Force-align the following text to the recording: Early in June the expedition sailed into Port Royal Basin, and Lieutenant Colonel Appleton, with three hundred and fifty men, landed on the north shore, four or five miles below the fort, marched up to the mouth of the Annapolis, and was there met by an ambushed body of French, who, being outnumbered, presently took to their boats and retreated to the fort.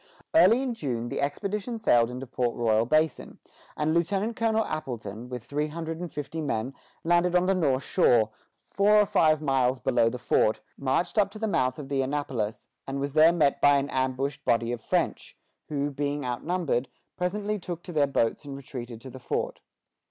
Early 0.33 0.63
in 0.63 0.73
June 0.73 1.09
the 1.09 1.21
expedition 1.21 1.77
sailed 1.77 2.09
into 2.09 2.25
Port 2.25 2.55
Royal 2.55 2.87
Basin, 2.87 3.37
and 3.77 3.93
Lieutenant 3.93 4.35
Colonel 4.35 4.65
Appleton, 4.65 5.29
with 5.29 5.43
three 5.43 5.67
hundred 5.67 5.99
and 5.99 6.11
fifty 6.11 6.41
men, 6.41 6.73
landed 7.03 7.35
on 7.35 7.45
the 7.45 7.53
north 7.53 7.83
shore, 7.83 8.31
four 8.55 8.95
or 9.01 9.05
five 9.05 9.43
miles 9.43 9.79
below 9.79 10.09
the 10.09 10.17
fort, 10.17 10.59
marched 10.75 11.19
up 11.19 11.29
to 11.29 11.37
the 11.37 11.47
mouth 11.47 11.77
of 11.77 11.87
the 11.87 12.01
Annapolis, 12.01 12.67
and 12.87 12.99
was 12.99 13.13
there 13.13 13.31
met 13.31 13.61
by 13.61 13.77
an 13.77 13.91
ambushed 13.91 14.43
body 14.43 14.71
of 14.71 14.81
French, 14.81 15.37
who, 15.69 15.91
being 15.91 16.25
outnumbered, 16.25 16.87
presently 17.15 17.59
took 17.59 17.83
to 17.83 17.93
their 17.93 18.07
boats 18.07 18.43
and 18.43 18.55
retreated 18.57 19.01
to 19.01 19.11
the 19.11 19.19
fort. 19.19 19.59